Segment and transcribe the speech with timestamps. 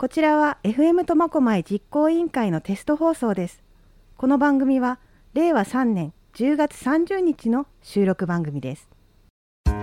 [0.00, 3.62] こちらは FM 苫小牧実行委員会のテスト放送です。
[4.16, 4.98] この番組は
[5.34, 8.88] 令和3年10月30日の収録番組です。
[9.66, 9.74] 皆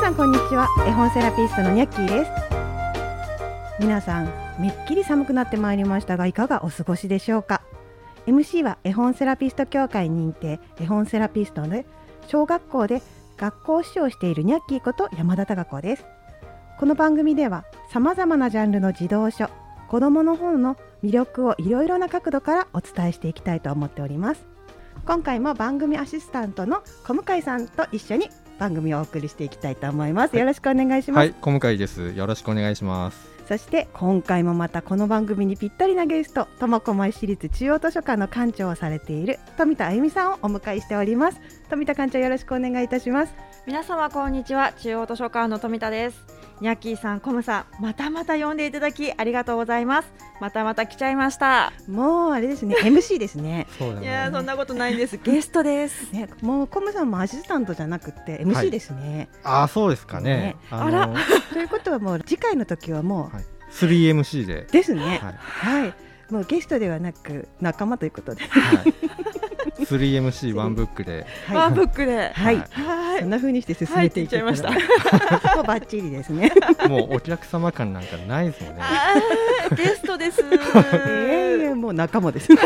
[0.00, 0.66] さんこんにちは。
[0.84, 2.30] 絵本セラピストのニャッキーです。
[3.78, 4.24] 皆さん
[4.58, 7.62] めっきり寒くなってまいりましたがいかがお過ごしでしょうか。
[8.26, 11.86] MC は絵本セラピスト協会認定絵本セラピストで
[12.26, 13.02] 小学校で
[13.36, 16.04] 学校指導しているニャッキーこと山田孝子です。
[16.78, 19.48] この番組ではさまざまなジャンルの児童書
[19.88, 24.44] 子どもの本の魅力をいろいろな角度からお伝えしていきたいと思っております。
[25.04, 31.18] 今回も番組アシスタントの小向さんと一緒に番組をお送りしていきたいと思います、はい、よろしくお願いします。
[31.18, 31.34] はい。
[31.40, 32.12] 小向です。
[32.12, 41.40] よろしくお願いしますそして今回もまたこの番組にぴったりなゲスト苫小牧市立中央図書館の館長をされている富田あゆみさんをお迎えしております。
[41.68, 43.34] 富田館長よろしくお願いいたします。
[43.66, 44.72] 皆様こんにちは。
[44.78, 46.41] 中央図書館の富田です。
[46.60, 50.12] ニャッキーさん、コムさん、またまた呼んでいただきありがとうございます。
[50.40, 51.72] またまた来ちゃいました。
[51.88, 53.66] もうあれですね、MC ですね。
[53.80, 55.18] ねいやそんなことないんです。
[55.18, 56.12] ゲストです。
[56.12, 59.28] ね、もうコムさんもアシスタントじゃなくて MC ですね。
[59.42, 60.36] はい、あ、そうですかね。
[60.36, 61.08] ねあら、
[61.52, 64.66] ということはもう次回の時はもう、はい、3MC で。
[64.70, 65.20] ですね。
[65.22, 65.94] はい、はい、
[66.30, 68.44] もうゲストではなく仲間ということで。
[68.44, 69.41] はい
[69.78, 72.64] 3MC ワンブックで、ワンブックで、はい、
[73.20, 74.70] そんな風にして進めていきました。
[75.56, 76.52] もうバッチリですね。
[76.88, 78.82] もうお客様感なんかないですもんね。
[79.76, 80.42] ゲストです。
[81.06, 82.50] ええもう仲間です。
[82.52, 82.58] よ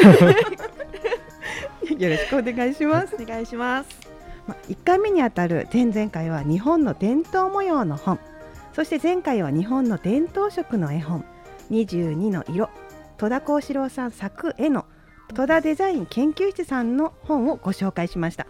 [2.10, 3.16] ろしくお願いします。
[3.20, 4.06] お願いします。
[4.46, 8.18] まあ、1回目にあたる前々回は日本の伝統模様の本
[8.72, 11.24] そして前回は日本の伝統色の絵本
[11.70, 12.70] 22の色
[13.16, 14.86] 戸田幸四郎さん作絵の
[15.34, 18.46] 戸田デザイン研究室さんの本をご紹介しました。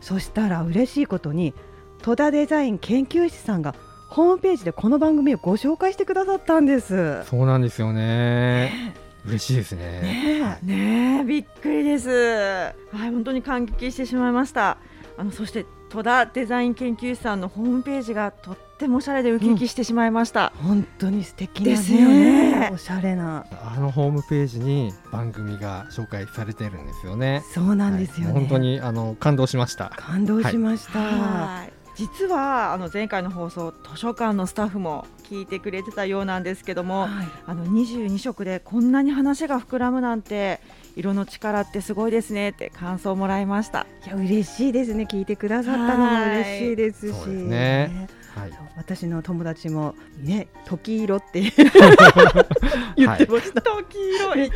[0.00, 1.54] そしたら嬉しいことに
[2.02, 3.74] 戸田デザイン研究室さんが
[4.08, 7.24] ホームページでこの番組をご紹介してくださったんです。
[7.24, 8.94] そうなんですよね。
[9.26, 10.58] 嬉しいですね。
[10.62, 11.18] ね。
[11.18, 12.08] ねびっくりです。
[12.08, 12.72] は
[13.06, 14.78] い本当に感激してしまいました。
[15.16, 22.70] あのそして戸田デザイン研究室さんのホームページがとってもおしゃれでウキウキしてしまいました、うん、本当に素敵ですよね。
[22.72, 23.46] おしゃれな。
[23.52, 27.44] あのホームページに番組が紹介されてるんですよね。
[27.52, 29.90] そうなんですよね、はい、本当にあの感動しました。
[29.96, 31.72] 感動しました、はい。
[31.96, 37.10] 実はあの前回の放送図書館のスタッフも聞いてくれてたようなんですけども、はい、
[37.46, 40.60] あの22色でこんなに話が膨らむなんて
[40.96, 43.86] 色の力ってすごいですねって感想をもらいました。
[44.06, 45.06] いや嬉しいですね。
[45.10, 47.26] 聞いてくださったのも嬉しいですし。
[47.26, 48.08] ね
[48.40, 51.40] はい、私の友達もね時色って
[52.96, 54.34] 言ってました、はい、時色。
[54.34, 54.50] ね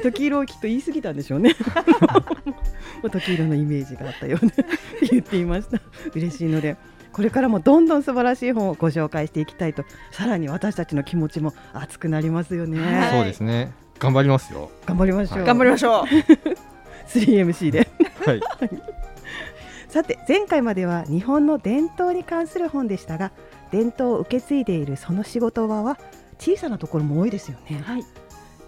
[0.00, 1.54] 時色をきっと言い過ぎたんでしょうね。
[3.10, 4.52] 時色のイメージがあったよう、ね、
[5.10, 5.80] 言っていました。
[6.14, 6.76] 嬉しいので
[7.12, 13.72] これからもどんどん素晴らしい本をご紹介していきたいとさらに私たちの気持ちも熱くなりますよね、はい、そうですね。
[13.98, 14.70] 頑張りますよ。
[14.86, 16.04] 頑張りましょう、はい、頑張りましょう。
[17.08, 17.88] 3MC で。
[18.24, 18.40] はい
[19.90, 23.32] さて前回までは日本の伝統に関する本でしたが
[23.72, 25.98] 伝統を受け継いでいるその仕事場は
[26.38, 28.04] 小さなところも多いですよね、はい、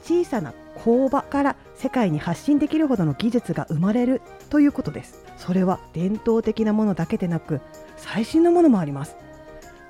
[0.03, 5.25] 小さな工場から世界に発信できるほどの技術が生まれるということです。
[5.37, 7.61] それは伝統的なものだけでなく
[7.97, 9.17] 最新のものもあります。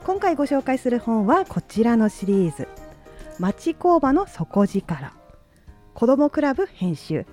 [0.04, 2.68] 今回ご紹介する本はこちらのシリーズ。
[3.38, 5.14] 町工場の底力。
[5.94, 7.26] 子どもクラブ編集。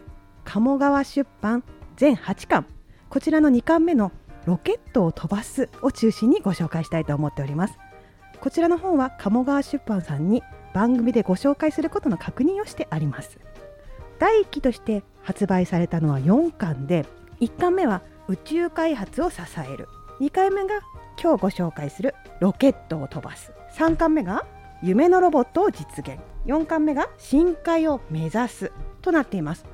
[0.45, 1.63] 鴨川出版
[1.97, 2.65] 全8巻
[3.09, 4.11] こちらの2巻目の
[4.45, 7.73] ロケットを飛ばすを中心にご紹介したいと思っております。
[8.39, 10.43] こちらの本は鴨川出版さんに
[10.75, 13.39] 番組でご紹介することの確認をしてあります。
[14.19, 17.05] 第1期として発売されたのは4巻で
[17.41, 19.87] 1巻目は宇宙開発を支える。
[20.19, 20.81] 2回目が
[21.19, 23.51] 今日ご紹介するロケットを飛ばす。
[23.75, 24.45] 3巻目が
[24.83, 26.19] 夢のロボットを実現。
[26.45, 28.71] 4巻目が深海を目指す
[29.01, 29.65] となっています。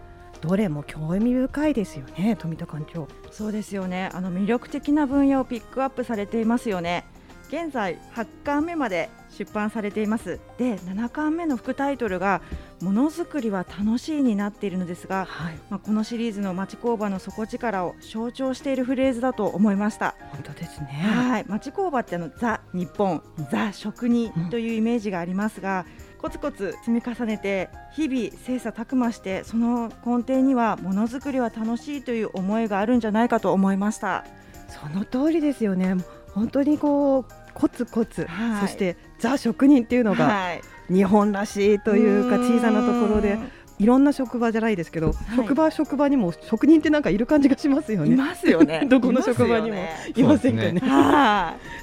[0.42, 3.08] どれも興味深いですよね富田館長。
[3.32, 4.10] そうですよね。
[4.14, 7.06] あの魅力的な分野をピックアップされていますよね。
[7.48, 10.40] 現在8巻目まで出版されています。
[10.58, 12.42] で7巻目の副タイトルが
[12.82, 20.16] ものづくりは楽しいになっているのですが、はい、まあ、このシリーズの町工場の底力を象徴しているフレーズだと思いました。
[20.32, 20.88] 本当ですね。
[20.88, 21.46] はい。
[21.48, 23.22] 町工場ってあのザ日本、
[23.52, 34.26] ザ職人というイメージがありますが、うん、コツコツ積み重ねて日々切磋琢磨してその根底にはものづくりは楽しいという思いがあるんじゃないかと思いました。
[34.68, 35.94] その通りですよね。
[36.34, 40.58] 本当にこうコツコツ、はい、そしてザ職人っていうのが
[40.90, 43.38] 日本らしいというか小さなところで
[43.78, 48.14] いろんな職場じゃないですけど、はい、職場職場にも職人ってなんかいる感じがしますよね。
[48.14, 48.84] いますよね。
[48.90, 49.78] どこの職場にも。
[50.16, 50.82] いませんかね。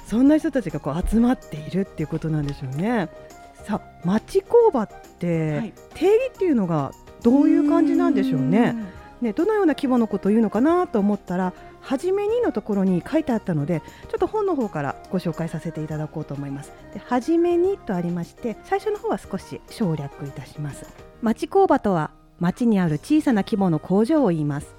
[0.05, 3.07] そんな人たちがこう集まっているっていうことなんでしょうね。
[3.63, 4.89] さあ町工場っ
[5.19, 6.91] て、はい、定義っていうのが
[7.23, 8.75] どういう感じなんでしょうね。
[9.21, 16.73] ねどのような規模のことを言うのかなと思ったら初めにのところに書いてあったのでちょっと本の方からご紹介させていただこうと思います。
[16.93, 20.85] で初めにとありまして最初の方は少し省略いたします。
[21.21, 24.75] 町工場とは町にある小さな規模の工場を言います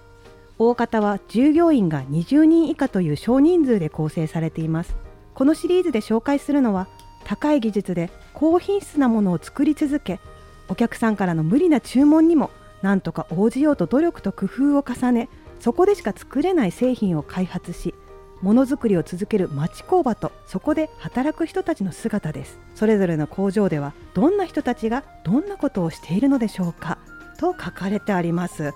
[0.59, 4.95] 大方は従業員が20人以下という少人数で構成されています
[5.35, 6.87] このシリーズで紹介するのは
[7.25, 10.21] 高い技術で高品質なものを作り続け
[10.69, 12.51] お客さんからの無理な注文にも
[12.83, 15.29] なんとか応じようと努力と工夫を重ね
[15.61, 17.95] そこでしか作れない製品を開発し
[18.43, 22.59] ものづくりを続ける町工場とそこで働く人たちの姿です。
[22.75, 26.99] それぞれの工場ではどんな人たちがどんなことをしているのでしょうか
[27.39, 28.75] と書かれてあります。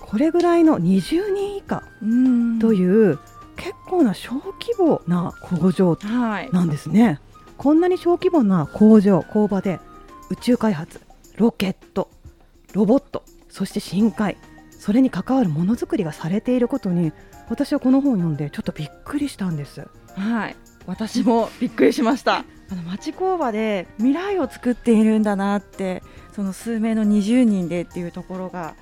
[0.00, 1.84] これぐらいの20人以下
[2.60, 3.18] という
[3.56, 5.96] 結構な小規模な工場
[6.52, 7.20] なんですね、はい、
[7.56, 9.80] こんなに小規模な工場工場で
[10.30, 11.00] 宇宙開発
[11.36, 12.10] ロケット
[12.72, 14.36] ロボットそして深海
[14.70, 17.12] それに関わるものづくりがされていることに
[17.48, 19.86] 私はこの本を読んでちょっとびっくりしたんです。
[20.14, 20.56] はい。
[20.86, 22.44] 私もびっくりしました。
[22.70, 26.02] あの町工場で未来を作っているんだなって
[26.32, 28.74] その数名の20人でっていうところが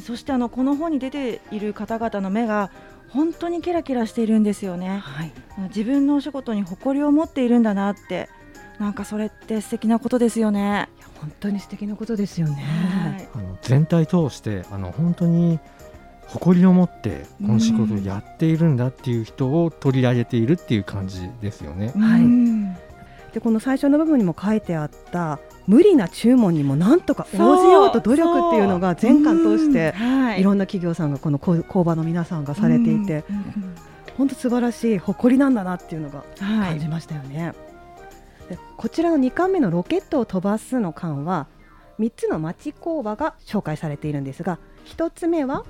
[0.00, 2.70] そしてあのこの本に出ている方々の目が
[3.10, 5.32] 本当にキラキラしているんですよね、はい、
[5.68, 8.28] 自分のお仕事に誇りを持っているんだなって。
[8.78, 10.88] なんかそれって素敵なことですよね。
[11.20, 15.58] 本当に素敵なことですよね、はい、あの全体通してあの本当に
[16.26, 21.92] 誇りを持ってこの仕事をやっているんだっていう人を取り上げているっていう感じですよね。
[21.96, 22.22] はい、
[23.38, 25.38] でこの最初の部分にも書いてあった
[25.68, 27.40] 無理な注文にもなんとか応じ
[27.70, 29.94] ようと努力っていうのが全巻通して
[30.36, 30.42] い。
[30.42, 33.24] ろんな企業さんがこの工場の皆さんがされていて
[34.16, 37.46] 本当素晴らしい誇りなんだなっていうのが感じましたよね。
[37.46, 37.54] は
[38.48, 41.46] い、でこちらの2巻目のロケットを飛ばすの巻は
[42.00, 45.64] 3つの町工場が紹介されているんですが1つ目は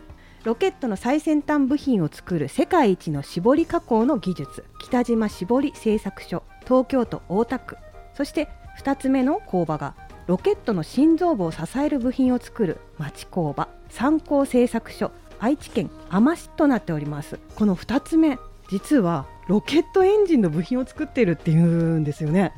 [0.44, 7.76] ロケットの最先端部品を作る世界一の絞り加工の技術北島絞り製作所東京都大田区。
[8.14, 8.49] そして
[8.81, 9.94] 2つ目の工場が
[10.29, 17.38] ロケットの心臓部を支える部品を作る町工場参考製作所愛知県海士となっております。
[17.56, 18.38] この2つ目
[18.70, 21.64] 実はロケットエンジンの部品を作っているっていう
[21.99, 22.52] んですよね。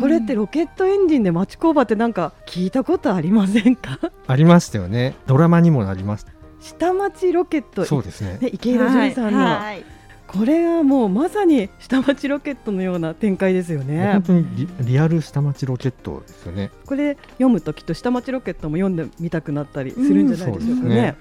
[0.00, 3.98] これってロケットエンジンで町工場ってなんか聞いたことありませんか？
[4.26, 5.14] ありましたよね。
[5.26, 6.26] ドラマにもなります
[6.64, 7.84] 下町ロケット。
[7.84, 8.38] そうですね。
[8.52, 9.84] 池井戸潤さんの、はいはい、
[10.26, 14.12] これはもうまさに下町ロケットのような展開ですよね。
[14.14, 16.70] 本当にリリアル下町ロケットですよね。
[16.86, 20.94] これ読むときっと下町ロケットも読んでみたくなったりするんじゃないでしょうかね。
[20.94, 21.16] ね、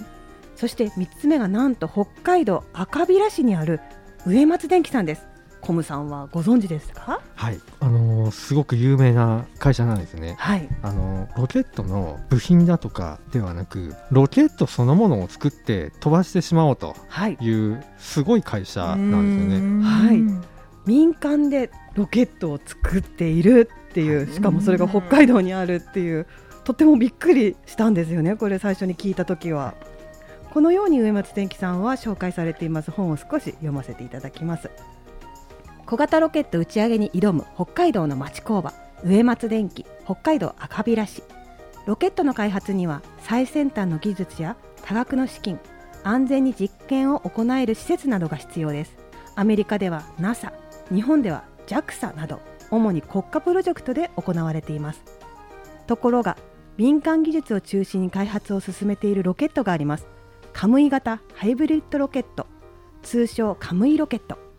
[0.56, 3.82] そして3つ目がなんと北海道赤平市にある
[4.26, 5.28] 上松電機さんです
[5.66, 7.22] コムさんはご存知ですか？
[7.36, 7.60] はい。
[7.80, 10.36] あのー、すごく有名な会社なんですね。
[10.38, 10.68] はい。
[10.82, 16.96] あのー、ロケットの部品だとかではなくロケットそのものを作って飛ばしてしまおうと
[17.40, 17.50] い。
[17.50, 19.84] うすごい会社なんですよね。
[19.84, 20.22] はい。
[20.86, 26.28] 民間でロケットを作っているっていうしかもそれが北海道にあるっていう
[26.66, 29.76] とてもびっくりしたんですよねこれ最初に聞いた時は。
[30.52, 34.70] このように上松電機さんは紹介されています本を少し読ませていただきます
[35.86, 41.24] 小型ロケット打ち上げに挑む北海道の町工場上松電機北海道赤平市。
[41.86, 45.60] ロケットの開発には最先端の技術や多額の資金
[46.04, 48.96] 安全に実験を行える施設などが必要です。
[49.36, 50.54] アメリカでは NASA
[50.90, 52.40] 日本では JAXA など
[52.72, 55.04] 主に国家プロジェクトで行われています。
[55.86, 56.38] ところが
[56.78, 60.08] 民間技術を中心に開発を進めているロケットがあります。
[60.54, 62.48] カムイ型ハイブリッドロケット
[63.02, 64.53] 通称カムイロケット。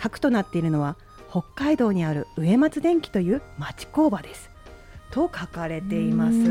[0.00, 0.96] 核となっているのは
[1.30, 4.50] 北海道にある上松電機という町工場です。
[5.10, 6.32] と書かれています。
[6.32, 6.46] 国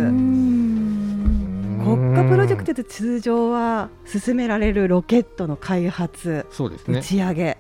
[2.16, 6.46] 家プロジェクトで通常は進められるロケットの開発
[6.88, 7.58] ね、打ち上げ。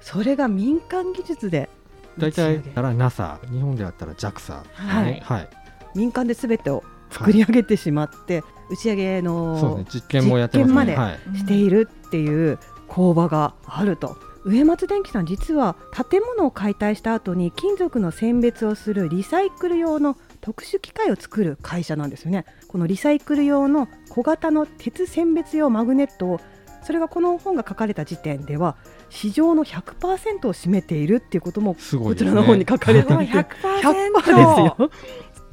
[0.00, 1.68] それが民間技術で
[2.16, 5.48] 大体なら NASA 日本であったら JAXA、ね、はい、はい、
[5.94, 12.58] 民間で全てを作り上げてしまって、はい、打ち上げの、ね、実験もやってます、ね、までしているっていう
[12.88, 14.29] 工場があると。
[14.44, 15.76] 上松電機さん実は
[16.10, 22.46] 建物を解体した後に金属の選別をするリサイクル用の特殊機械を作る会社なんですよね。
[22.68, 26.40] このリサイクル用の小型の鉄選別用マグネットを
[26.82, 28.76] それがこの本が書かれた時点では
[29.10, 33.44] 市場の100%を占めているっていうこともこちらの本に書かれていて 100%,
[33.82, 34.90] 100ですよ。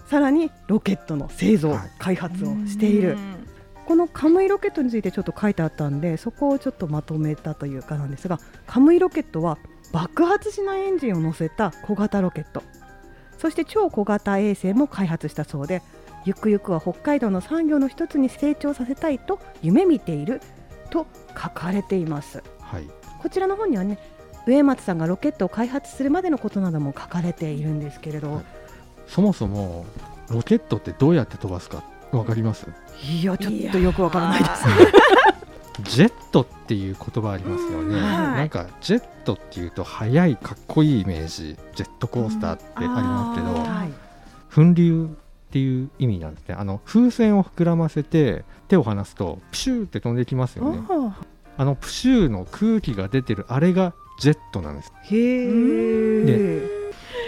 [0.05, 3.17] さらにロケットの製造、はい、開発をしている。
[3.87, 9.57] このカムイロケットについてちょっと書いてあったんでそこをちょっとまとめたというかなんですがカムイロケットは
[9.93, 12.61] 爆発しないエンジンを乗せた小型ロケット。
[13.37, 15.81] そして超小型衛星も開発したそうで
[16.25, 20.41] ゆくゆくは北海道の産業の一つに成長させたいと夢見ている
[20.89, 22.87] と書かれています、はい、
[23.19, 23.99] こちらの本にはね
[24.47, 28.43] 植松さんがロケットを開発するまでのことなども書かれているんですけれど、はい、
[29.07, 29.85] そもそも
[30.29, 32.67] ロケットってどうやって飛ばすかわかります？
[33.03, 34.63] いやちょっとよくわからないです
[35.97, 43.91] ジェットっていう言葉ありますよね、はい、なんかジェットっていうと速いかっこいいイメージジェットコースターってありますけど、はい、
[44.49, 46.55] 噴流っていう意味なんですね。
[46.57, 50.79] あの風船を膨らませて手を離すとプシューって飛んできますよね。
[51.57, 54.91] あのプシューの空気が出てるあれがジェットなんです。
[55.03, 56.76] へえ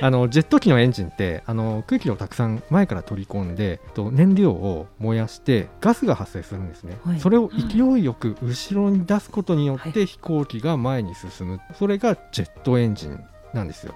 [0.01, 13.93] あのジェット機のエンジンってあの空気をたくさん前から取り込んでと燃料を燃やしてガスが発生するんですね、はい、それを勢いよく後ろに出すことによって飛行機が前に進む、それがジェットエンジンなんですよ、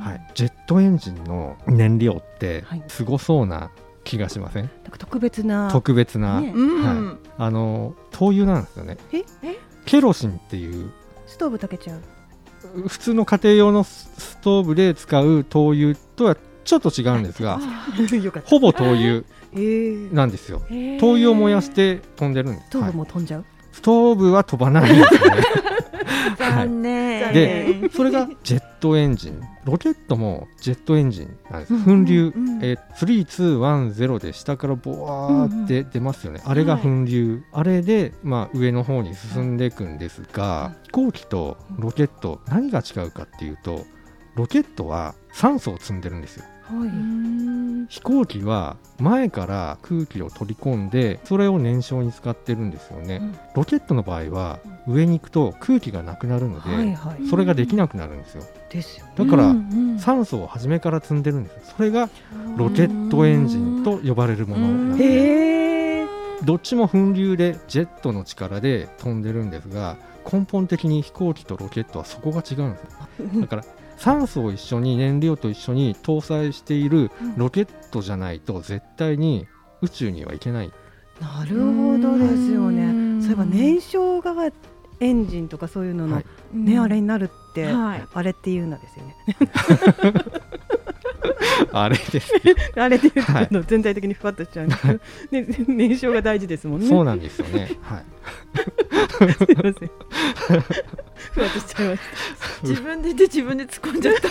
[0.00, 3.70] はい、ジェットエンジンの燃料ってすごそうな
[4.04, 5.70] 気がしません、特別な。
[5.70, 8.98] 特別な、ね、はい、あの灯油なんですよね。
[9.86, 10.90] ケロシンっていう。
[11.26, 12.00] ストーブ炊けちゃう
[12.86, 17.60] 普通の家庭用のストーブで使う灯油とはちょっと違うんですが
[18.44, 19.22] ほぼ灯油
[20.12, 20.62] なんですよ、
[21.00, 22.66] 灯油を燃やして飛んでるんです。
[22.68, 25.20] ストーブも飛んじゃう、ストーブは飛ばないですね
[26.38, 33.38] 残念、はい、でそれがジェットエンジンロケットもジェットエンジンなんです、噴流、えー、
[33.94, 43.86] 3210で下からボワーって出ますよね、あれが噴流、あれで、まあ、上の方に進んでいくんですが、飛行機とロケット何が違うかっていうと
[44.34, 58.44] ロケットは酸素を積んでるんですよはい、飛行機は前から空気を取り込んでそれを燃焼に使ってるんですよね、うん、ロケットの場合は上に行くと空気がなくなるので、はいはい、それができなくなるんですよ。
[58.70, 59.54] ですよ、ね、だから、
[59.98, 62.08] 酸素を初めから積んでるんですそれが
[62.56, 69.96] ロケットエンジンと呼ばれるものなんですどっちも噴流でジェットの力で飛んでるんですが
[70.30, 73.64] 根本的に飛行機とロケットはそこが違うんですだから
[73.96, 79.46] 酸素を一緒に燃料と一緒に搭載しているロケットじゃないと絶対に
[79.82, 80.72] 宇宙には行けない。
[81.20, 83.22] なるほどですよね。
[83.22, 84.34] そういえば燃焼が
[85.00, 89.16] エンジンとかそういうのの、はい、ね、あれになるって、はい、あれっていうのですよね。
[91.72, 92.32] あれです、
[92.76, 96.86] あれで言うと、全体的にふわっとしちゃうんですけど、ね、燃焼が大事ですもんね。
[96.86, 97.70] そうなんですよね。
[97.82, 98.04] はい。
[99.34, 99.90] すみません。
[101.34, 102.00] ふわっとしちゃいまし
[102.62, 102.68] た。
[102.68, 104.28] 自分で言って自分で突っ込んじゃった。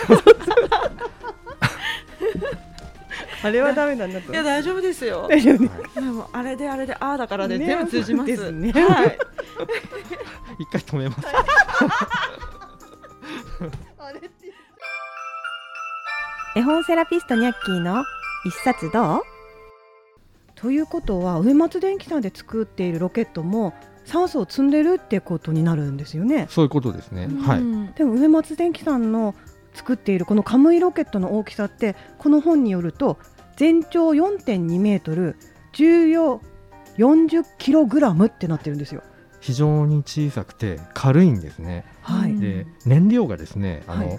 [3.46, 4.32] あれはダメなんだと。
[4.32, 5.26] いや大丈夫ですよ。
[5.28, 8.72] 大丈夫でもあれであれでああだからで、全部通じますね。
[8.72, 9.18] はい。
[10.58, 11.28] 一回止めます。
[13.98, 14.20] あ れ
[16.56, 18.04] 絵本セラピストニャッキーの
[18.46, 19.22] 一冊どう？
[20.54, 26.46] ということは上松電機さんで作っているロケットも酸素を積んでるってことになるんですよね。
[26.50, 27.28] そういうことですね。
[27.42, 27.96] はい。
[27.96, 29.34] でも上松電機さんの
[29.74, 33.18] 作っているこのカムイロケットの大きさってこの本によると
[33.56, 35.36] 全長4.2メートル、
[35.72, 36.40] 重量
[36.98, 39.02] 40キログラムってなってるんですよ。
[39.40, 41.84] 非常に小さくて軽いんですね。
[42.02, 42.38] はい。
[42.38, 44.18] で燃料がですね、あの、はい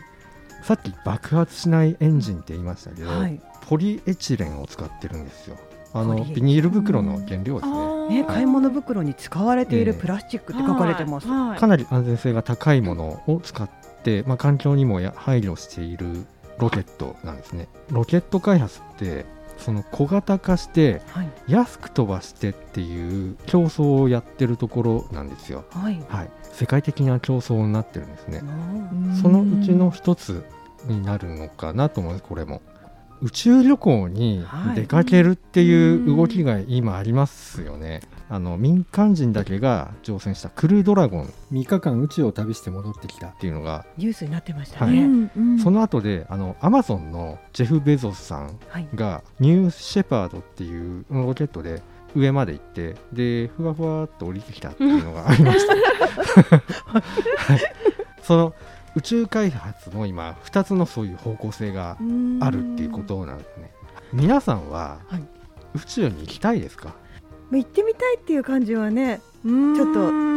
[0.66, 3.40] さっき爆発しないエンジンって言いましたけど、はい、
[3.70, 5.58] ポリエチレンを使ってるんですよ。
[5.96, 8.22] あのビニール袋の原料ですね。
[8.22, 13.68] ね、買い物袋に使われているプラスチックって書かれてます、はい、かなり安全性が高いものを使っ
[14.04, 16.28] て、まあ、環境にもや配慮している
[16.60, 17.70] ロケットなんですね。
[17.90, 19.26] ロケット開発って
[19.58, 21.02] その小型化して
[21.48, 28.44] 安く飛ばしてっていう競争をやってるところなんですよ、はい、はい、世界的な競争になってるんですね。
[29.22, 30.44] そのうちの一つ
[30.88, 32.62] になるのかなと思いますこれも。
[33.22, 34.46] 宇宙旅行に
[34.76, 38.02] 出かけるっていう動きが今ありますよね。
[38.28, 41.34] あの民間人だけが乗船したクルードラゴン。
[41.52, 45.60] 3日間宇宙を旅して戻ってきたっていうのがニュースになってましたね、はい。
[45.60, 48.60] その後であのアマゾンのジェフ・ベゾスさん
[48.96, 51.82] が、ニューシェパードっていうロケットで
[52.16, 55.74] 上まで行ってでふわふわっと降りてきたっていうのがありました、
[57.38, 57.60] はい、
[58.24, 58.54] その
[58.96, 61.98] 宇宙開発の今2つのそういう方向性が
[62.40, 63.72] あるっていうことなんですね。
[64.14, 65.00] 皆さんは
[65.74, 66.96] 宇宙に行きたいですか、
[67.52, 70.36] 行ってみたいっていう感じはねちょっと。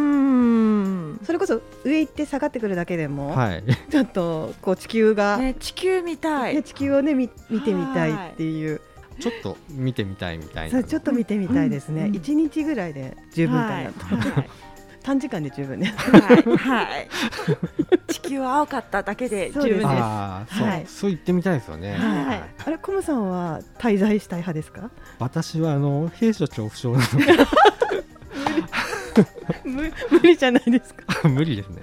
[1.24, 8.80] それこそ上行って下がってくるだけでも、はい、 ちょっとこう地球が、ね、地球見たい、ね、地球をね見見てみたいっていう。
[9.18, 14.48] ちょっと見てみたいみたいなちょっと見てみたいですね、一、うん、日ぐらいで十分かなと、はい、
[15.02, 17.87] 短時間で十分ね、はい、はい、地
[18.28, 19.86] 球は青かっただけで十分 です。
[19.86, 24.90] あそう,、はい、そう言ってみたいですよね、はい、あれコムさんは滞在したい派ですか？
[25.18, 27.46] 私はあの兵所恐怖症なので。
[29.64, 29.82] 無
[30.22, 30.36] 理。
[30.36, 31.26] じゃないですか？
[31.28, 31.82] 無理ですね。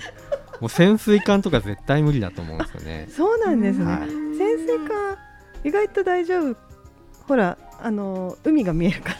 [0.62, 3.08] もう潜水艦とか絶対無理だと思うんですよね。
[3.12, 5.18] そうなんですね、はい、潜水艦
[5.64, 6.56] 意外と大丈夫？
[7.28, 9.18] ほらあの海が見えるから。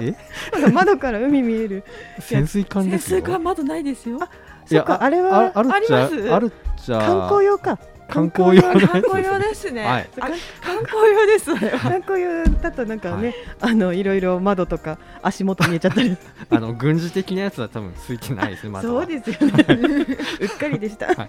[0.00, 0.14] え？
[0.60, 0.70] え？
[0.70, 1.82] 窓から海見える
[2.20, 4.18] 潜水艦です潜水艦窓ないですよ。
[4.20, 4.28] あ
[4.70, 9.84] いやあれはあるっちゃあるっちゃ観光用か観光用観光用ですね。
[9.84, 11.54] はい、観光用です。
[11.78, 16.16] 観光用だとなんかね、はい、あのいろいろ窓とか足元見えちゃったり。
[16.50, 18.80] あの軍事的なやつは多分ついてないですね。
[18.80, 19.66] そうですよね。
[20.40, 21.06] うっかりでした。
[21.08, 21.28] はい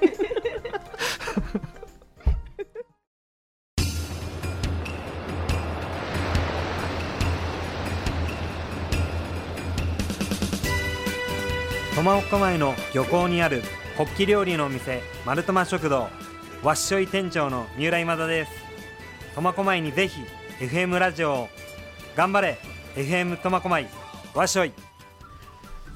[12.00, 13.62] 苫小牧の漁港にある
[13.98, 16.08] ホッキ料理のお店丸トマ食堂。
[16.64, 18.52] わっしょい店長の三浦今田です。
[19.36, 20.22] 苫小牧にぜひ
[20.62, 21.50] FM ラジオを。
[22.16, 22.58] 頑張れ
[22.96, 23.86] FM 苫小牧
[24.34, 24.72] わっしょい。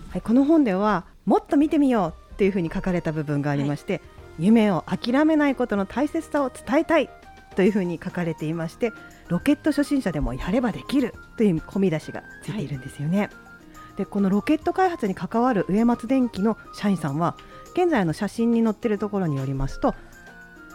[0.10, 7.10] はい、この本ではもっと見てみようっていうふうに書かれた部分がありまして、はい、夢を諦めないことの大切さを伝えたい
[7.56, 8.92] というふうに書かれていまして
[9.30, 13.20] ロケット初心者でもやればできるという込み出しがついているんですよね。
[13.20, 13.53] はい
[13.98, 17.36] でこのロケット開発に関わる植松電機の社員さんは
[17.74, 19.96] 現在の写真に載ってるところによりますと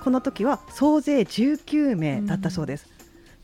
[0.02, 2.98] この時は総勢19名だったそうです。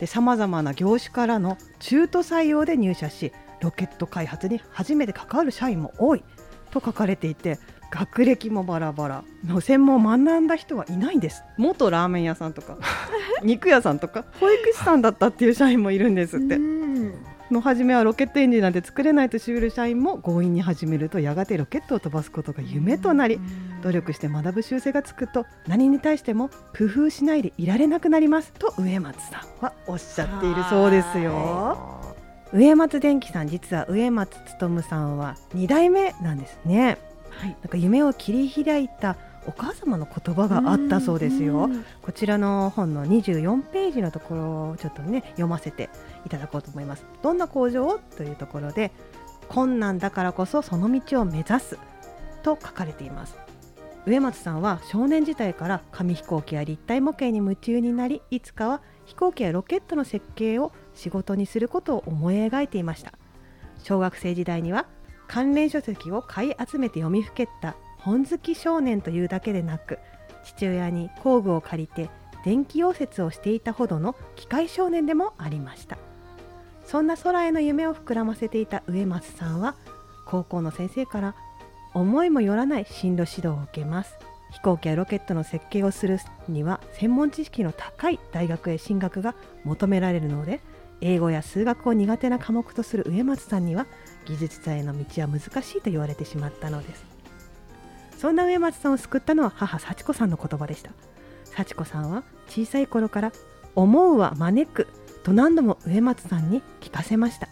[0.05, 6.23] さまざまな業種からの中途採用で入社しロケット開発に初めて関わる社員も多い
[6.71, 7.59] と書かれていて
[7.91, 12.77] 学歴もバラバラの専門を学んだ人はいないんです元ラーメン屋さんとか
[13.41, 16.57] 肉屋さんとか保育士さんだったっていう社員もいるんですって。
[17.51, 23.39] の初めはロケットエンジンなんて作れないとしうる社員も強引に始めるとやがてロケットを飛ばすことが夢となり
[23.83, 32.01] 努力して学ぶ習性がつくと何に対しても工夫しないでいられなくなりますと植松さんはおっしゃっているそうですよ。
[32.53, 36.97] 植松電機さん実は植松勉さんは2代目なんですね。
[37.29, 41.69] はい、なんか夢を切り開いたお母様の言葉があったそうですよ。
[42.01, 45.89] こちらの本の24ページのところをちょっとね読ませて
[46.25, 47.05] いただこうと思います。
[47.21, 47.85] どんな工場？
[47.85, 48.91] をというところで
[49.47, 51.79] 困難だからこそその道を目指す
[52.43, 53.37] と書かれています。
[54.07, 63.13] 植松さんは少年時代から紙飛行機や立体模型に夢中になりいつかは飛行機やロケットの設計を仕事にすることを思い描いていました
[63.83, 64.85] 小学生時代には
[65.27, 69.97] 関連書籍を買い集めて読みふけった本好き少年というだけでなく
[70.43, 72.11] 父親に工具を借りて
[72.43, 75.97] 電気溶接をしていたほどの機械少年でもありました
[76.85, 79.75] そんな空への夢を膨らませていた植松さんは
[80.25, 81.35] 高校の先生から
[81.93, 84.17] 思いもよらない進路指導を受けます。
[84.51, 86.17] 飛行機やロケットの設計をする
[86.47, 90.61] には専門知識の高い大学へ進学が求められるので
[91.01, 93.85] 英語や数学を苦手な科目とする植松さんには
[94.25, 97.05] 技術者への道は難しいと言われてしまったのです。
[98.17, 100.91] そんな植松さんを救ったのは母幸子さんの言葉でした。
[101.43, 103.31] 幸子さんは小さい頃から
[103.75, 104.87] 思うは招く
[105.25, 107.49] と何度も植松さんに聞かせました。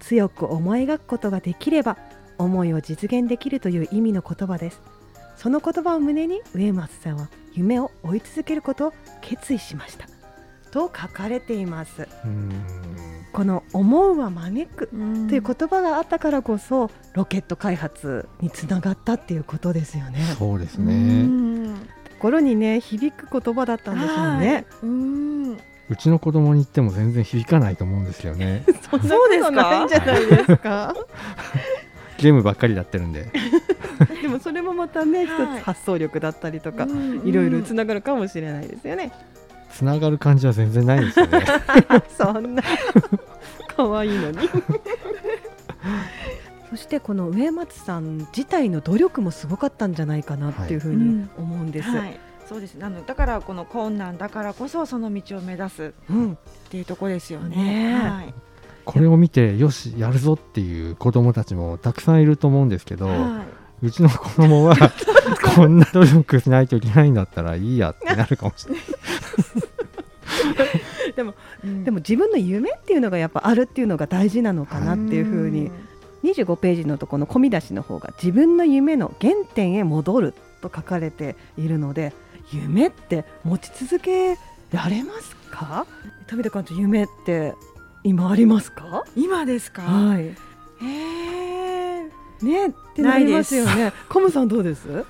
[0.00, 1.96] 強く思い描くことができれば
[2.36, 4.82] 思いを実現できるという意味の言葉です。
[5.36, 10.08] その言葉を胸に植松さんは夢を追い続けることを決意しました。
[10.72, 12.08] と書かれています。
[13.32, 14.88] この「思うは招く」
[15.28, 20.24] という言葉があったからこそロケット開発につながったっていうことですよね。
[20.36, 21.28] そうですね。
[22.16, 24.66] 心にね響く言葉だったんでしょうね。
[25.88, 28.64] うちの子供に言っても全然響かないと思うんですよね。
[28.90, 30.94] そんなことないんじゃないですか？
[32.18, 33.30] ゲームばっかりだってるんで。
[34.22, 36.86] でもそれもまたね、一つ発想力だったりとか、
[37.24, 39.12] いろいろつながるかもしれないですよね。
[39.72, 41.44] つながる感じは全然ないですよね
[42.16, 42.62] そんな
[43.76, 44.48] 可愛いのに
[46.70, 51.90] そしてこの植松さん自体の努力もすごかったんじゃないかなっていうふうに思うんです。
[51.90, 52.76] はいうんはいそうです。
[52.80, 56.36] あのだからこの困難だからこそその道を目指すっ
[56.70, 57.56] ていうところですよね。
[57.56, 58.34] ねはい、
[58.84, 63.44] これを見てよしやるぞっていう子どもたちもたくさんいると思うんですけど、は
[63.82, 64.76] い、うちの子供は
[65.56, 68.84] こんな努力しないといけないんだったらいいやってなるかもしれない。
[71.16, 75.70] でも、うん、でも自分の夢っていうのがやっぱあるっていうのが大事なのかなっていうふうに
[76.22, 82.12] 25ページのところの込み出しの方が自分の夢の原点へ戻ると書かれているので
[82.52, 84.36] 夢って持ち続け
[84.72, 85.86] られますか？
[86.26, 87.54] 富田館長夢って
[88.04, 89.04] 今ありますか？
[89.16, 89.82] 今ですか？
[89.82, 90.34] はい。
[90.82, 93.92] えー、ねってなりますよね。
[94.08, 95.04] コムさんどうです？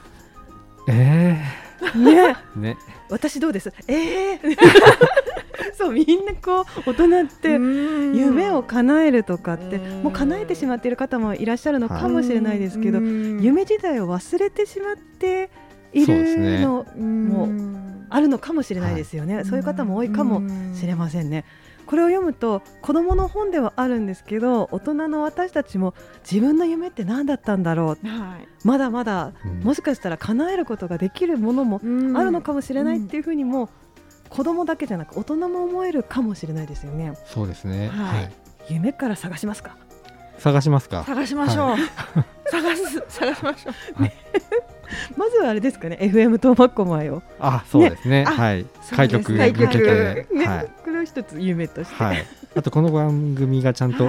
[0.88, 2.36] えー、ね。
[2.56, 2.76] ね。
[3.10, 3.72] 私どうです？
[3.88, 4.56] ええー。
[5.76, 15.50] そうみんなこう大人って夢を叶えるとかってもう叶えてしまっている方もいらっしゃるのかもしれないですけど夢自体を忘れてしまって
[15.92, 17.48] いるのも
[18.08, 20.42] あるのかもしれないですよね、そういう方も多いかも
[20.74, 21.44] しれませんね。
[21.86, 25.94] これを読むと子どもの本ではあるんですけど大人の私たちも
[26.28, 31.80] 自分の夢って何だったんだろう、はい、まだまだ、もしかしたら叶えることができるものも
[32.18, 33.68] あるのかもしれないっていうふうにも、
[34.28, 37.12] 子供だけじゃなく大人も思えるかもしれないですよね。
[37.24, 38.32] そうですね、はい、
[38.68, 39.76] 夢から探しますか？
[40.38, 41.04] 探しますか？
[41.04, 41.80] 探しましょう、はい、
[42.50, 43.70] 探す探しましょ
[44.00, 44.12] う、ね
[45.16, 54.08] まずはあれですかね FM ト苫小牧をあそうですね、ね、はい開局開局、ね、はい、これを一つ夢として、はい、あとこの番組がちゃんと、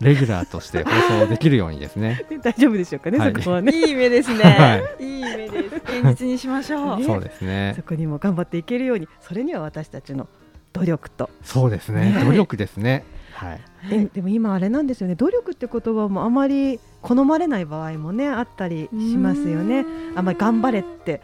[0.00, 2.24] レギュラーとして放送できるようにですね。
[2.42, 3.72] 大丈夫でしょうかね、はい、そこはね。
[3.72, 4.44] いい夢ですね。
[4.44, 5.74] はい、いい夢です。
[5.76, 6.98] 現実にしましょう。
[6.98, 7.72] ね、 そうですね。
[7.76, 10.28] そこにも頑張っていけるように、それには私たちの
[10.72, 11.30] 努力と。
[11.42, 12.16] そうですね。
[12.24, 13.04] 努力ですね。
[13.38, 13.60] はい。
[13.88, 15.14] ででも今あれなんですよね。
[15.14, 19.86] 努力って言葉もあまり好まれない場合もねあったりしますよね。
[20.16, 21.22] あんまり頑張れって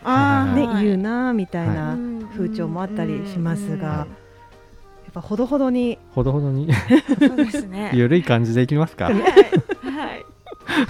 [0.55, 1.99] ね言うなみたいな
[2.33, 4.07] 風潮もあったりしますが。
[5.05, 6.69] やっぱほどほどにほどほどに
[7.21, 9.11] そうですね 緩い感じでいきますか。
[10.65, 10.87] はい。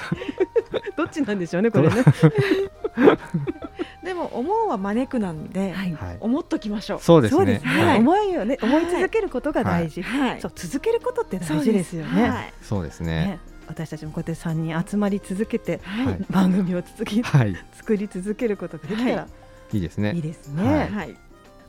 [0.96, 1.96] どっちなんでしょうねこれね。
[4.04, 7.00] でも思うは招くなんで、はい、思っときましょう。
[7.00, 7.60] そうですね。
[7.64, 10.02] はい、思いをね思い続けることが大事。
[10.02, 12.52] はい、そう続けることって大事ですよね。
[12.62, 13.40] そうですね。
[13.66, 19.26] 私たちもこうやって三人集まり続けて、はい、番組を続き、はい、作り続けることができたら、
[19.72, 20.12] いいですね。
[20.14, 20.90] いいですね。
[20.92, 21.16] はい。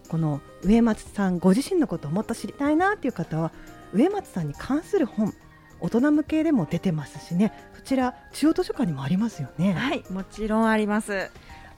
[0.09, 3.51] この植松さんご自身のことをもっと知りたいなっていう方は
[3.93, 5.33] 植松さんに関する本
[5.79, 7.53] 大人向けでも出てますしね。
[7.75, 9.73] そちら中央図書館にもありますよね。
[9.73, 11.29] はいもちろんあります。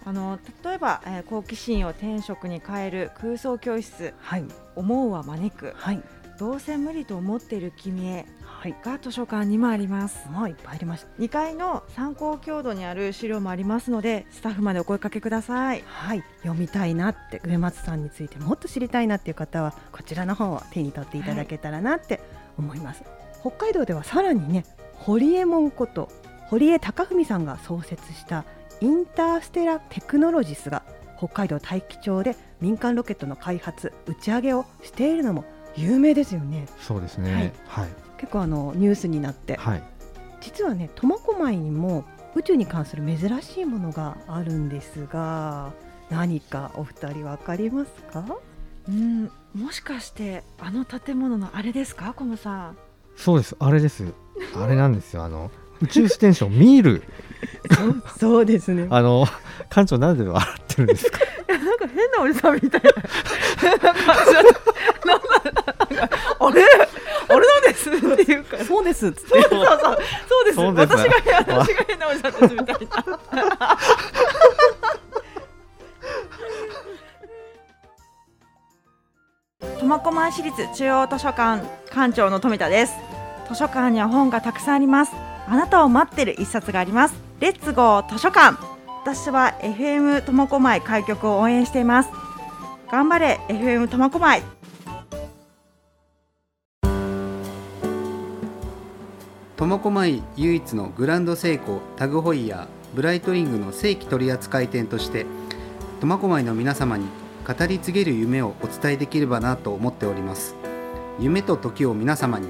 [0.05, 6.01] あの例えば、えー、好奇心を天職に変える空想教室、はい、思うは招く、はい、
[6.39, 8.25] どうせ無理と思っている君へ。
[8.57, 10.27] はい、が図書館にもあります。
[10.29, 11.07] はい、いっぱいありました。
[11.21, 15.83] 2階の参考郷土にある資料もありますので、スタッフまでお声かけください。
[15.85, 22.19] はい、読みたいなって植松さんについてもっと知りたいなっていう方はこちらの本を手に取っていただけたらなって
[22.57, 23.03] 思います。
[23.03, 23.11] はい、
[23.47, 26.09] 北海道ではさらにね、堀江門こと
[26.47, 28.43] 堀江貴文さんが創設した
[28.81, 30.83] インターステラテクノロジスが
[31.17, 35.45] 北海道大樹町で民間ロケットの開発打ち上げをしているのも
[35.77, 36.67] 有名ですよね。
[36.79, 37.33] そうですね。
[37.67, 37.85] はい。
[37.85, 39.83] はい、結構あのニュースになって、はい、
[40.41, 42.03] 実はね苫小牧にも
[42.35, 45.71] 宇宙に関する珍しいものがあるんですが
[46.09, 48.25] 何かお二人わかりますか？
[48.89, 52.13] うんもしかしてあの建物のあれですか？
[52.13, 52.77] コムさん？
[53.17, 53.57] そうです。
[53.59, 54.05] あれです。
[54.55, 55.23] あれなんですよ。
[55.23, 55.51] あの
[55.81, 57.03] 宇宙ステーションミール
[58.19, 58.87] そうですね。
[58.89, 59.25] あの
[59.69, 61.19] 館長なんで笑ってるんですか？
[61.19, 62.93] いやなんか変なおじさんみたいな。
[62.93, 63.01] 感
[63.79, 64.01] じ
[66.39, 66.63] あれ？
[67.29, 67.89] あれなんです？
[67.89, 67.93] っ
[68.25, 68.57] ていうか。
[68.63, 69.07] そうです。
[69.07, 69.65] ってそうそう。
[70.29, 70.59] そうです。
[70.59, 71.05] 私が
[71.47, 73.77] 私が変なおじさんですみたいな
[79.59, 82.93] 苫小牧市立中央図書館館長の富田です。
[83.49, 85.13] 図書館には本がたくさんあります。
[85.47, 87.15] あなたを待ってる一冊があります。
[87.39, 88.57] レッツゴー図書館。
[89.03, 92.09] 私は FM 苫小牧開局を応援しています。
[92.91, 94.43] 頑張れ FM 苫小牧
[99.57, 105.25] 苫小牧唯一のグランドセイコタグホイヤーブライトリングの正規取扱店として
[105.99, 107.07] 苫小牧の皆様に
[107.47, 110.53] 語り継げる夢をお伝えできればなと思っております。
[111.17, 112.47] 夢と時を皆様に。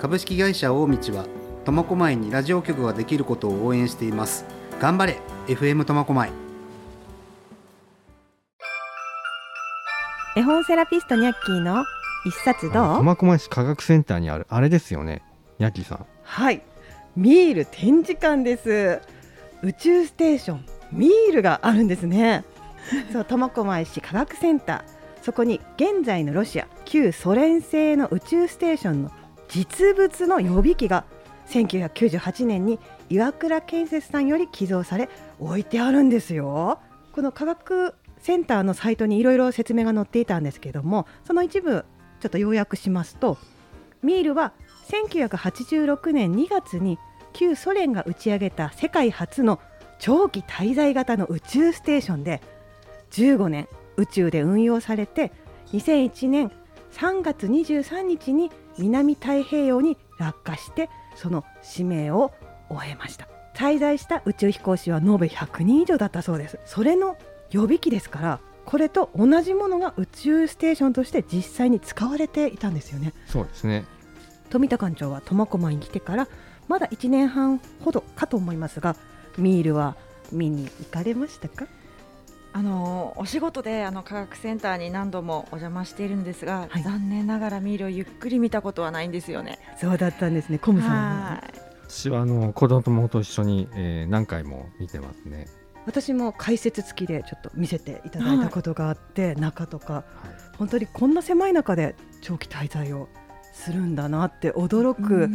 [0.00, 1.26] 株式会社大道は
[1.64, 4.44] 苫小牧にラジオ局ができることを応援しています。
[4.80, 6.32] 頑張れ FM 苫小牧。
[10.36, 11.84] 絵本セラピストニャッキーの
[12.26, 13.04] 一冊どう？
[13.04, 15.22] 苫小牧市科学センターにあるあれですよね
[15.60, 16.06] ニャッキーさん。
[16.24, 16.60] はい。
[17.14, 19.00] ミール展示館です。
[19.62, 22.44] 宇宙ステーションミールがあるんですね
[23.12, 29.10] そう苫小牧市科学センターそこに現在のロシア旧ソ連製の宇宙ステーションの
[29.48, 31.04] 実物の予備機が
[31.48, 32.78] 1998年に
[33.10, 36.78] 岩倉建設さんより寄贈され置いてあるんですよ。
[37.12, 41.84] この科学センターのサイトにいろいろ説明が載っていたんですけどもその一部
[42.20, 43.36] ちょっと要約しますと
[44.02, 44.52] ミールは
[44.88, 46.98] 1986年2月に
[47.34, 49.60] 旧ソ連が打ち上げた世界初の
[49.98, 52.40] 長期滞在型の宇宙ステーションで
[53.14, 55.32] 15年宇宙で運用されて
[55.72, 56.52] 2001年
[56.92, 62.32] 3月23日に南太平洋に落下してその使命を
[62.68, 63.28] 終えました。
[63.54, 66.58] 滞在した宇宙飛行士は延べ100人以上だったそうです。
[66.64, 67.16] それの
[67.50, 73.12] 予備機ですからこれと同じものが宇宙ステーションとして実際に使われていたんですよね。
[73.26, 73.84] そうですね。
[74.50, 76.28] 富田館長は苫小牧に来てから
[76.66, 78.96] まだ1年半ほどかと思いますが
[79.38, 79.96] ミールは
[80.32, 81.66] 見に行かれましたか？
[82.56, 89.58] あのお仕事であの科学センターに何度もお邪魔しているんですが、はい、残念ながらミールをゆっくり見たことはないんですよね。
[89.76, 91.42] そうだったんですね、コムさん。
[91.88, 95.48] 私はあの子供と一緒に、えー、何回も見てますね。
[95.84, 100.04] 私も解説付きでちょっと見せていただいたことがあって、はい、中とか、はい、
[100.56, 103.08] 本当にこんな狭い中で長期滞在を
[103.52, 105.28] するんだなって驚く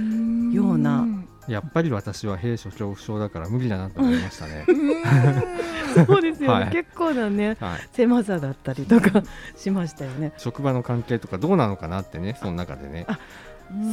[0.55, 1.05] ような
[1.49, 4.65] やっぱり私は兵所恐怖症だから無理だなと思いましたね。
[6.05, 9.23] そうですよね、はい、結構なね、はい、狭さだったりとか
[9.55, 10.33] しましたよね。
[10.37, 13.07] 職場の関係とかどうなのかなってね、その中でね。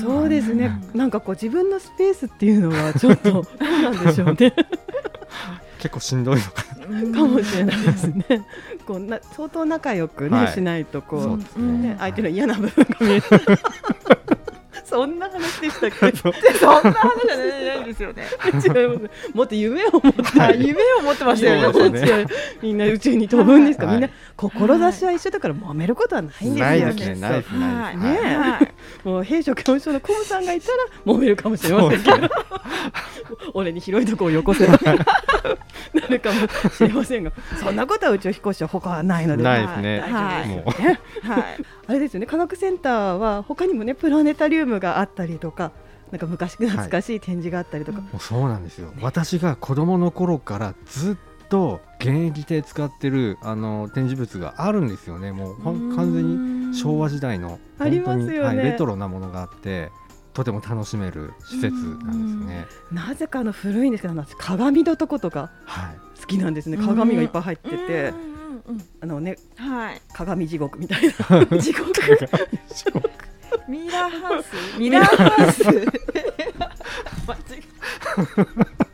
[0.01, 4.55] そうですね、なんかこう自分のスペースっていうのはちょっと どうなんでしょうね。
[5.79, 7.19] 結構しんどいのかな。
[7.19, 8.25] かもしれないですね。
[8.87, 13.23] こうな相当仲良くね、はい、しないとこう、ね、ね、相手の嫌な部分が見える。
[14.89, 16.17] そんな話でしたっけ？
[16.17, 18.25] そんな話じゃないですよね。
[18.45, 20.13] 違いますもっと夢を持って
[20.59, 22.27] 夢を持ってましたよね
[22.63, 27.15] みんな宇宙に飛ぶんですか、みんな志は一緒だから揉めることはないんですよね。
[27.17, 27.97] ないですね。
[27.97, 28.75] ね
[29.07, 32.29] もう兵所恐怖症のコムさんがいたら揉めるかもしれませんけど。
[33.55, 34.73] 俺に広いとこをよこせば。
[35.95, 37.31] なるかもしれませんが。
[37.63, 39.45] そんなことは宇宙飛行士は他はないので。
[39.45, 40.01] ないですね。
[40.01, 41.65] はい。
[41.87, 42.27] あれですよね。
[42.27, 45.71] 科学センターは他にもねプラネタリウムがあったりとか
[46.11, 51.17] なんか昔懐かしい展示があったりとか、はい、そうなんですよ、ね、私が子供の頃からずっ
[51.49, 55.33] と現役で使ってるあの展示物があるんですよね。
[55.33, 55.57] もう
[55.97, 59.91] 完全に昭和時代の本当に、ね、はい、レトロなものがあって
[60.35, 62.67] とても楽しめる施設なんですね。
[62.93, 65.51] なぜかの古いんですけど、鏡のとことか
[66.21, 66.77] 好きなんですね。
[66.77, 68.13] はい、鏡がいっぱい入ってて、
[69.01, 71.13] あのね、はい、鏡地獄みたいな。
[71.59, 71.91] 地獄。
[73.69, 74.79] ミラーハウス。
[74.79, 75.63] ミラーハウス。
[78.17, 78.87] あ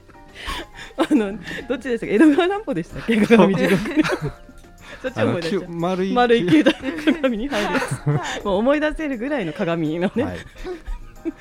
[1.15, 1.33] の
[1.69, 3.17] どっちでしたか江戸川乱歩でしたっけ？
[3.27, 3.79] 鏡地獄
[5.03, 6.75] そっち思い出し丸い丸い球体
[7.15, 7.81] 鏡に入る
[8.45, 10.39] もう思い出せるぐらいの鏡のね、はい、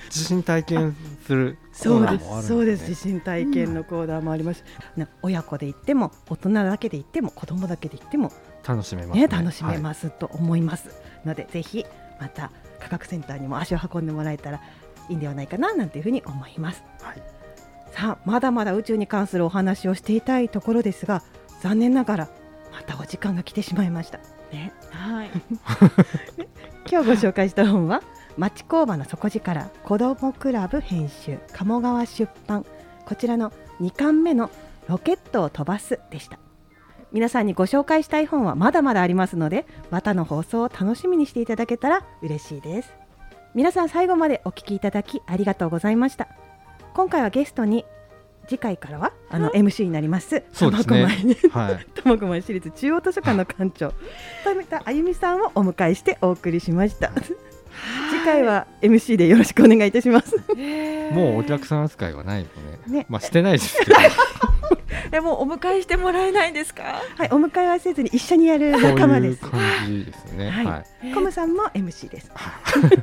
[0.10, 2.86] 地震体験するそうです、そうです。
[2.86, 4.63] 地震体験のコーナーもあります、
[4.97, 8.31] うん、親子で行っても大人だけで行っても子供だけで行っても
[8.67, 10.93] 楽しめますね、ね楽しめますと思います、は
[11.25, 11.86] い、のでぜひ
[12.19, 14.62] また科学センターにも足を運んでもらえたら
[15.10, 17.23] いいんではないかななんていうふうに思います、はい、
[17.91, 21.23] さあまだまだ宇宙に関するお話をしていたいところですが
[21.62, 22.30] 残念ながら
[22.71, 24.19] またお時間が来てしまいました。
[24.51, 24.73] ね。
[24.89, 25.30] はい。
[26.89, 28.01] 今日ご紹介した本は
[28.38, 32.65] 町工場の底力子どもクラブ編集鴨川出版。
[33.06, 33.51] こちらの
[33.82, 34.49] 2巻目の
[34.88, 36.39] ロケットを飛ばすでした。
[37.12, 43.01] 皆さんにご紹介したい本はまだまだありますのでまたの放送を楽しみにしていただけたら嬉しいです。
[43.54, 46.30] 皆さん最後までお聞きいただきありがとうございました
[46.93, 47.86] 今回はゲストに
[48.47, 51.36] 次回からはあの MC になります苫小牧ね
[51.95, 53.93] 苫小牧市立中央図書館の館長
[54.43, 57.12] 富田あゆみさんをお迎えしてお送りしました
[58.10, 60.36] 次回は MC でよろしくお願いいたします。
[61.13, 62.49] もうお客さん扱いはないの
[62.93, 62.99] ね。
[62.99, 63.95] ねまあしてないですけど。
[65.13, 67.01] えもうお迎えしてもらえないんですか？
[67.17, 69.39] はい、お迎えはせずに一緒にやる仲間です。
[69.41, 70.49] 感じですね。
[70.49, 71.13] はい。
[71.13, 72.30] コムさんも MC です。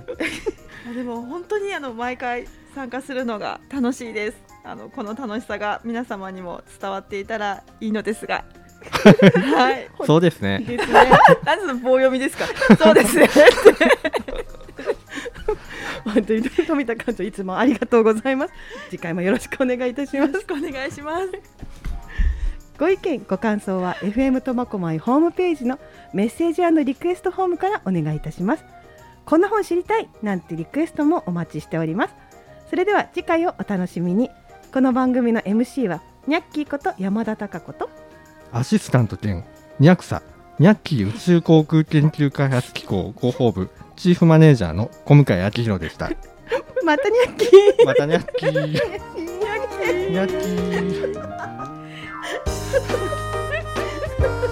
[0.95, 2.47] でも本当にあの毎回
[2.79, 4.37] 参加するのが楽しいです。
[4.63, 8.45] あのこの楽しさが皆様にも伝わっていたらいいのですが。
[9.57, 9.89] はい。
[10.07, 10.61] そうですね。
[10.61, 11.11] ですね。
[11.45, 12.45] 何その棒読みですか？
[12.77, 13.29] そうですね。
[16.05, 18.53] 本当に富田館長いつもありがとうございます
[18.91, 21.33] 次回もよろしくお願いいたしますお願いします
[22.79, 25.79] ご意見ご感想は FM 苫小牧ホームページの
[26.15, 28.65] メッセージリクエストフォームからお願いいたします
[29.27, 32.15] こんな本知りたいなんてリクエストもお待ちしております
[32.69, 34.31] それでは次回をお楽しみに
[34.73, 37.89] この番組の MC はニャッキーこと山田貴子と
[38.53, 39.45] アシスタント兼
[39.81, 40.23] ニャクサ
[40.59, 46.11] ニャッキー宇宙航空研究開発機構広報部チーフマネージャーの小向井明宏でした。
[46.85, 47.85] またニャッキー。
[47.85, 48.51] またニャッキー。
[48.63, 48.81] ニャッ
[49.83, 50.11] キー。
[50.11, 51.29] ニャッキー。